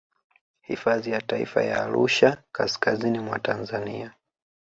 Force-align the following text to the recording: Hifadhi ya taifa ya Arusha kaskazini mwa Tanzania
Hifadhi 0.61 1.11
ya 1.11 1.21
taifa 1.21 1.63
ya 1.63 1.83
Arusha 1.83 2.43
kaskazini 2.51 3.19
mwa 3.19 3.39
Tanzania 3.39 4.13